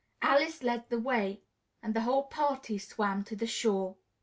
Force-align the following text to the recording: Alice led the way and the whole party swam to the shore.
Alice 0.23 0.63
led 0.63 0.89
the 0.89 0.97
way 0.97 1.43
and 1.83 1.93
the 1.93 2.01
whole 2.01 2.23
party 2.23 2.79
swam 2.79 3.23
to 3.23 3.35
the 3.35 3.45
shore. 3.45 3.97